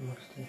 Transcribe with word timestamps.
mostly. 0.00 0.48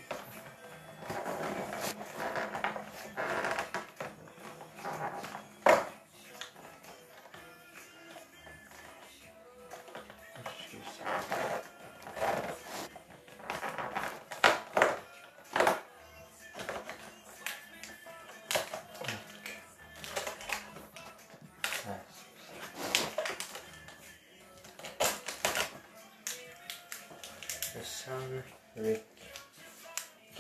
the 27.80 27.86
sun, 27.86 28.44
the 28.76 29.00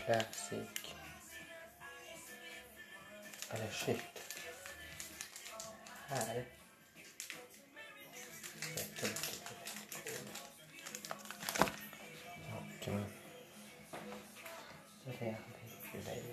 Classic. 0.09 0.95
Eller 3.51 3.69
shit. 3.71 4.01
Här. 6.07 6.45
Vet 8.75 9.03
Och... 12.53 12.69
Så 15.03 15.11
det 15.19 15.25
är 15.27 16.05
dig 16.05 16.23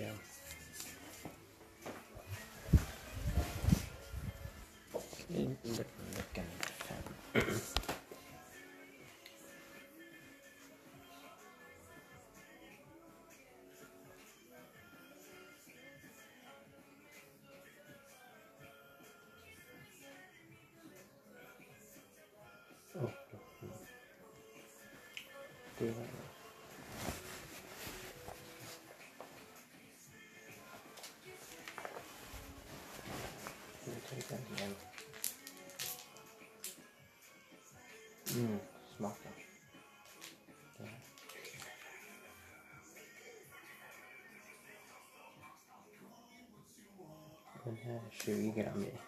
fem. 0.00 0.16
Oh, 22.94 23.10
var 25.80 26.04
Nu 26.04 26.19
tar 34.22 34.36
vi 34.36 34.44
den 34.44 34.56
igen. 34.56 34.74
Mm, 38.36 38.58
smaka. 38.96 39.28
Det 40.78 40.84
här. 40.84 41.00
Den 47.64 47.76
här 47.76 47.94
är 47.94 48.10
20 48.10 48.50
gram 48.62 48.84
i. 48.84 48.98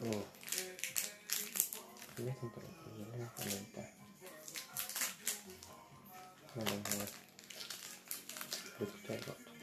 Åh. 0.00 0.22
Jag 2.16 2.24
vet 2.24 2.42
inte 2.42 2.60
om 2.60 2.62
jag 2.86 2.98
gillar 2.98 3.18
den 3.18 3.28
eller 3.38 3.58
inte. 3.58 3.86
Men 6.54 6.64
den 6.64 6.84
här 6.84 7.08
luktar 8.78 9.14
gott. 9.26 9.57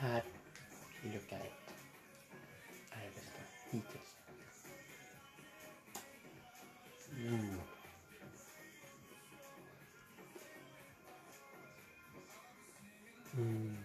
Här 0.00 0.22
lucka 1.02 1.36
ett 1.36 1.74
är 2.90 3.02
det 3.02 3.14
bästa 3.14 3.40
hittills. 3.70 4.16
Mm. 7.16 7.60
Mm. 13.34 13.76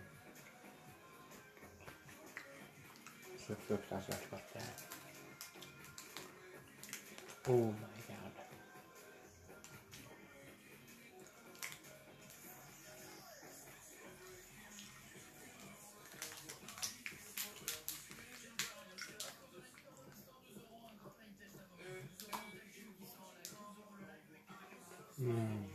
Så 3.37 3.55
fruktansvärt 3.55 4.29
gott 4.29 4.53
det 4.53 4.59
här. 4.59 4.75
Oh 7.47 7.65
my 7.65 7.94
god. 25.25 25.33
Mm. 25.33 25.74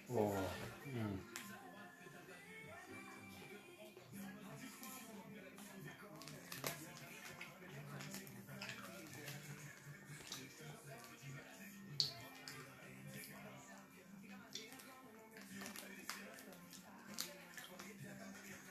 Mm. 0.07 0.27
Åh. 0.27 0.43
Mm. 0.85 1.19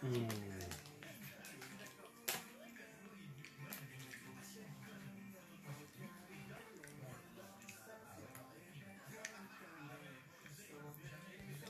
Mm. 0.03 0.50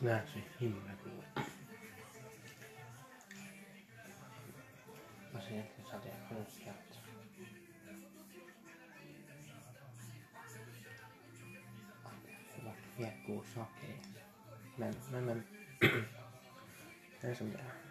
Nej, 0.03 0.13
är 0.13 0.27
så 0.27 0.39
himla 0.59 0.93
god. 1.05 1.45
egentligen 5.51 5.85
så 5.91 5.97
hade 5.97 6.09
jag 6.09 6.39
önskat 6.39 6.75
att 12.05 12.57
det 12.57 12.65
varit 12.65 12.87
fler 12.97 13.27
godsaker 13.27 13.89
i. 13.89 13.97
Men, 14.77 14.95
men, 15.13 15.25
men. 15.25 15.43
det 17.21 17.27
är 17.27 17.35
som 17.35 17.51
det 17.51 17.59
är. 17.59 17.90